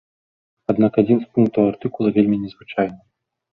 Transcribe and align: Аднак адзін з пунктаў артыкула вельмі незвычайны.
Аднак 0.73 0.97
адзін 1.01 1.17
з 1.19 1.27
пунктаў 1.37 1.63
артыкула 1.73 2.09
вельмі 2.19 2.43
незвычайны. 2.49 3.01